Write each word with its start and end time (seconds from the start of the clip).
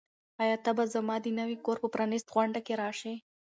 آیا 0.41 0.57
ته 0.63 0.71
به 0.77 0.83
زما 0.93 1.15
د 1.21 1.27
نوي 1.39 1.57
کور 1.65 1.77
په 1.83 1.87
پرانیستغونډه 1.93 2.59
کې 2.65 2.73
راشې؟ 2.81 3.13